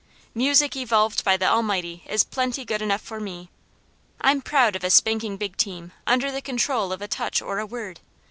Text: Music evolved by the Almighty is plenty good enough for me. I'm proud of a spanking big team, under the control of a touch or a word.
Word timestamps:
Music 0.33 0.75
evolved 0.75 1.23
by 1.23 1.37
the 1.37 1.45
Almighty 1.45 2.03
is 2.07 2.23
plenty 2.23 2.65
good 2.65 2.81
enough 2.81 3.03
for 3.03 3.19
me. 3.19 3.51
I'm 4.19 4.41
proud 4.41 4.75
of 4.75 4.83
a 4.83 4.89
spanking 4.89 5.37
big 5.37 5.55
team, 5.57 5.91
under 6.07 6.31
the 6.31 6.41
control 6.41 6.91
of 6.91 7.03
a 7.03 7.07
touch 7.07 7.39
or 7.39 7.59
a 7.59 7.67
word. 7.67 7.99